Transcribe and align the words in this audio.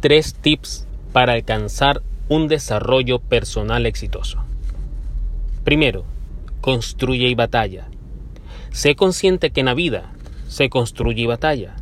tres 0.00 0.34
tips 0.34 0.86
para 1.12 1.32
alcanzar 1.32 2.02
un 2.28 2.46
desarrollo 2.46 3.18
personal 3.18 3.86
exitoso. 3.86 4.44
Primero, 5.64 6.04
construye 6.60 7.28
y 7.28 7.34
batalla. 7.34 7.88
Sé 8.70 8.94
consciente 8.94 9.50
que 9.50 9.60
en 9.60 9.66
la 9.66 9.74
vida 9.74 10.12
se 10.46 10.70
construye 10.70 11.22
y 11.22 11.26
batalla. 11.26 11.74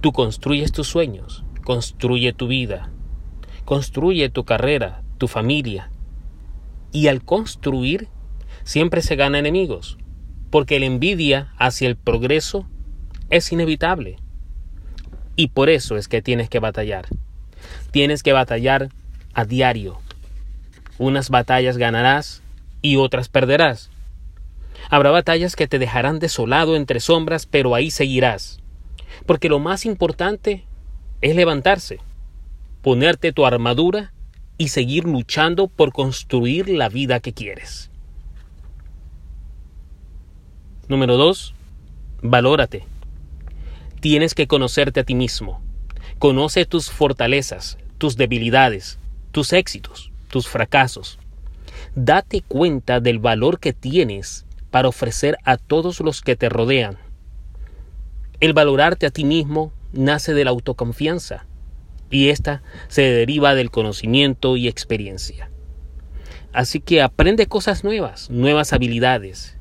Tú 0.00 0.12
construyes 0.12 0.72
tus 0.72 0.86
sueños, 0.86 1.44
construye 1.64 2.32
tu 2.32 2.46
vida, 2.46 2.90
construye 3.64 4.28
tu 4.28 4.44
carrera, 4.44 5.02
tu 5.18 5.26
familia. 5.26 5.90
Y 6.92 7.08
al 7.08 7.24
construir, 7.24 8.08
siempre 8.62 9.02
se 9.02 9.16
gana 9.16 9.38
enemigos, 9.38 9.98
porque 10.50 10.78
la 10.78 10.86
envidia 10.86 11.52
hacia 11.58 11.88
el 11.88 11.96
progreso 11.96 12.66
es 13.30 13.52
inevitable. 13.52 14.18
Y 15.36 15.48
por 15.48 15.70
eso 15.70 15.96
es 15.96 16.08
que 16.08 16.22
tienes 16.22 16.48
que 16.48 16.58
batallar. 16.58 17.06
Tienes 17.90 18.22
que 18.22 18.32
batallar 18.32 18.90
a 19.32 19.44
diario. 19.44 19.98
Unas 20.98 21.30
batallas 21.30 21.76
ganarás 21.76 22.42
y 22.82 22.96
otras 22.96 23.28
perderás. 23.28 23.90
Habrá 24.88 25.10
batallas 25.10 25.56
que 25.56 25.68
te 25.68 25.78
dejarán 25.78 26.18
desolado 26.18 26.76
entre 26.76 27.00
sombras, 27.00 27.46
pero 27.46 27.74
ahí 27.74 27.90
seguirás. 27.90 28.60
Porque 29.26 29.48
lo 29.48 29.58
más 29.58 29.84
importante 29.84 30.64
es 31.20 31.36
levantarse, 31.36 31.98
ponerte 32.82 33.32
tu 33.32 33.44
armadura 33.44 34.12
y 34.56 34.68
seguir 34.68 35.04
luchando 35.04 35.68
por 35.68 35.92
construir 35.92 36.68
la 36.68 36.88
vida 36.88 37.20
que 37.20 37.32
quieres. 37.32 37.90
Número 40.88 41.16
2. 41.16 41.54
Valórate. 42.22 42.84
Tienes 44.00 44.34
que 44.34 44.46
conocerte 44.46 45.00
a 45.00 45.04
ti 45.04 45.14
mismo. 45.14 45.60
Conoce 46.18 46.64
tus 46.64 46.90
fortalezas, 46.90 47.76
tus 47.98 48.16
debilidades, 48.16 48.98
tus 49.30 49.52
éxitos, 49.52 50.10
tus 50.30 50.48
fracasos. 50.48 51.18
Date 51.94 52.42
cuenta 52.46 53.00
del 53.00 53.18
valor 53.18 53.60
que 53.60 53.74
tienes 53.74 54.46
para 54.70 54.88
ofrecer 54.88 55.36
a 55.44 55.58
todos 55.58 56.00
los 56.00 56.22
que 56.22 56.34
te 56.34 56.48
rodean. 56.48 56.96
El 58.40 58.54
valorarte 58.54 59.04
a 59.04 59.10
ti 59.10 59.24
mismo 59.24 59.70
nace 59.92 60.32
de 60.32 60.44
la 60.44 60.50
autoconfianza 60.50 61.44
y 62.10 62.30
ésta 62.30 62.62
se 62.88 63.02
deriva 63.02 63.54
del 63.54 63.70
conocimiento 63.70 64.56
y 64.56 64.66
experiencia. 64.66 65.50
Así 66.54 66.80
que 66.80 67.02
aprende 67.02 67.46
cosas 67.46 67.84
nuevas, 67.84 68.30
nuevas 68.30 68.72
habilidades 68.72 69.58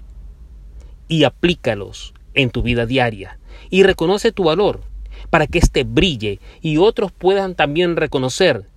y 1.09 1.25
aplícalos 1.25 2.13
en 2.35 2.51
tu 2.51 2.61
vida 2.61 2.85
diaria 2.85 3.38
y 3.69 3.83
reconoce 3.83 4.31
tu 4.31 4.45
valor 4.45 4.81
para 5.29 5.47
que 5.47 5.59
éste 5.59 5.83
brille 5.83 6.39
y 6.61 6.77
otros 6.77 7.11
puedan 7.11 7.55
también 7.55 7.95
reconocer 7.95 8.67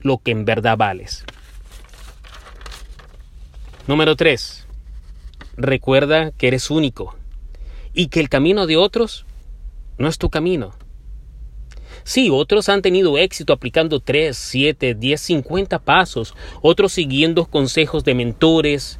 lo 0.00 0.18
que 0.18 0.30
en 0.30 0.44
verdad 0.44 0.76
vales. 0.76 1.24
Número 3.86 4.16
3. 4.16 4.66
Recuerda 5.56 6.30
que 6.32 6.48
eres 6.48 6.70
único 6.70 7.16
y 7.92 8.06
que 8.06 8.20
el 8.20 8.28
camino 8.28 8.66
de 8.66 8.76
otros 8.76 9.26
no 9.98 10.08
es 10.08 10.16
tu 10.16 10.30
camino. 10.30 10.72
Sí, 12.04 12.30
otros 12.30 12.68
han 12.68 12.82
tenido 12.82 13.18
éxito 13.18 13.52
aplicando 13.52 14.00
3, 14.00 14.36
7, 14.36 14.94
10, 14.94 15.20
50 15.20 15.78
pasos, 15.80 16.34
otros 16.62 16.92
siguiendo 16.92 17.44
consejos 17.44 18.04
de 18.04 18.14
mentores, 18.14 18.98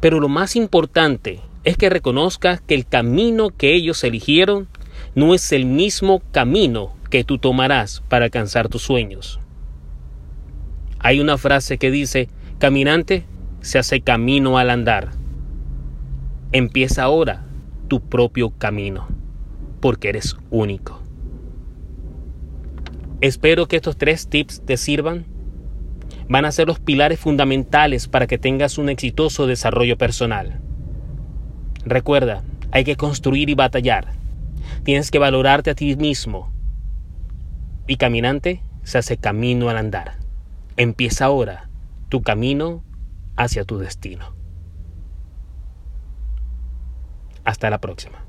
pero 0.00 0.20
lo 0.20 0.28
más 0.28 0.54
importante 0.54 1.40
es 1.64 1.76
que 1.76 1.90
reconozcas 1.90 2.60
que 2.60 2.74
el 2.74 2.86
camino 2.86 3.50
que 3.50 3.74
ellos 3.74 4.02
eligieron 4.04 4.68
no 5.14 5.34
es 5.34 5.52
el 5.52 5.66
mismo 5.66 6.22
camino 6.32 6.94
que 7.10 7.24
tú 7.24 7.38
tomarás 7.38 8.02
para 8.08 8.26
alcanzar 8.26 8.68
tus 8.68 8.82
sueños. 8.82 9.40
Hay 10.98 11.20
una 11.20 11.38
frase 11.38 11.78
que 11.78 11.90
dice, 11.90 12.28
caminante 12.58 13.24
se 13.60 13.78
hace 13.78 14.00
camino 14.00 14.58
al 14.58 14.70
andar. 14.70 15.10
Empieza 16.52 17.02
ahora 17.02 17.46
tu 17.88 18.00
propio 18.00 18.50
camino, 18.50 19.08
porque 19.80 20.08
eres 20.08 20.36
único. 20.50 21.02
Espero 23.20 23.66
que 23.66 23.76
estos 23.76 23.96
tres 23.96 24.28
tips 24.28 24.62
te 24.64 24.76
sirvan. 24.76 25.26
Van 26.28 26.44
a 26.44 26.52
ser 26.52 26.68
los 26.68 26.78
pilares 26.78 27.18
fundamentales 27.18 28.06
para 28.06 28.26
que 28.26 28.38
tengas 28.38 28.78
un 28.78 28.88
exitoso 28.88 29.46
desarrollo 29.46 29.96
personal. 29.98 30.60
Recuerda, 31.88 32.42
hay 32.70 32.84
que 32.84 32.96
construir 32.96 33.48
y 33.48 33.54
batallar. 33.54 34.12
Tienes 34.84 35.10
que 35.10 35.18
valorarte 35.18 35.70
a 35.70 35.74
ti 35.74 35.96
mismo. 35.96 36.52
Y 37.86 37.96
caminante 37.96 38.62
se 38.82 38.98
hace 38.98 39.16
camino 39.16 39.70
al 39.70 39.78
andar. 39.78 40.18
Empieza 40.76 41.24
ahora 41.24 41.70
tu 42.10 42.20
camino 42.20 42.84
hacia 43.36 43.64
tu 43.64 43.78
destino. 43.78 44.34
Hasta 47.44 47.70
la 47.70 47.78
próxima. 47.78 48.22